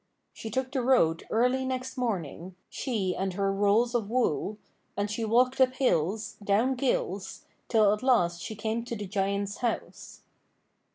She 0.33 0.49
took 0.49 0.71
the 0.71 0.81
road 0.81 1.27
early 1.29 1.63
next 1.63 1.95
morning, 1.95 2.55
she 2.71 3.15
and 3.15 3.33
her 3.33 3.53
rolls 3.53 3.93
of 3.93 4.09
wool, 4.09 4.57
and 4.97 5.11
she 5.11 5.23
walked 5.23 5.61
up 5.61 5.73
hills, 5.75 6.37
down 6.43 6.73
gills, 6.73 7.45
till 7.67 7.93
at 7.93 8.01
last 8.01 8.41
she 8.41 8.55
came 8.55 8.83
to 8.85 8.95
the 8.95 9.05
Giant's 9.05 9.57
house. 9.57 10.21